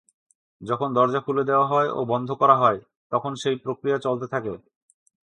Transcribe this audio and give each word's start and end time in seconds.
যখন 0.61 0.89
দরজা 0.93 1.19
খুলে 1.19 1.43
দেওয়া 1.43 1.67
হয় 1.67 1.89
ও 1.89 1.99
বন্ধ 2.05 2.29
করা 2.31 2.55
হয়, 2.55 2.79
তখন 3.11 3.31
সেই 3.35 3.55
প্রক্রিয়া 3.55 3.97
চলতে 3.97 4.25
থাকে। 4.27 4.53